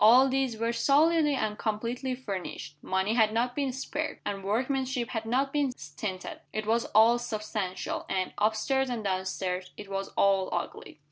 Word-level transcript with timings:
All 0.03 0.27
these 0.29 0.57
were 0.57 0.73
solidly 0.73 1.35
and 1.35 1.59
completely 1.59 2.15
furnished. 2.15 2.75
Money 2.81 3.13
had 3.13 3.31
not 3.31 3.55
been 3.55 3.71
spared, 3.71 4.19
and 4.25 4.43
workmanship 4.43 5.09
had 5.09 5.27
not 5.27 5.53
been 5.53 5.71
stinted. 5.73 6.39
It 6.51 6.65
was 6.65 6.85
all 6.95 7.19
substantial 7.19 8.07
and, 8.09 8.33
up 8.39 8.55
stairs 8.55 8.89
and 8.89 9.03
down 9.03 9.25
stairs, 9.27 9.69
it 9.77 9.89
was 9.91 10.07
all 10.17 10.49
ugly. 10.51 10.97